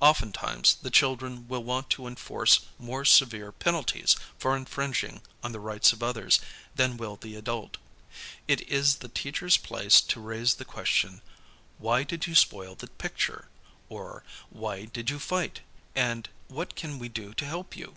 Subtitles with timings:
[0.00, 5.92] Oftentimes the children will want to enforce more severe penalties for infringing on the rights
[5.92, 6.40] of others
[6.74, 7.76] than w ill the adult.
[8.48, 11.20] It is the teacher's place to raise the question,
[11.76, 13.48] "'Why did you spoil the picture?"
[13.90, 15.60] or "Wh) did you fight?"
[15.94, 17.96] and "What can we do to help vou?